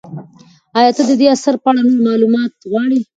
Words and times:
ایا 0.77 0.91
ته 0.97 1.03
د 1.09 1.11
دې 1.19 1.27
اثر 1.35 1.53
په 1.63 1.67
اړه 1.69 1.81
نور 1.87 1.99
معلومات 2.07 2.53
غواړې؟ 2.71 2.99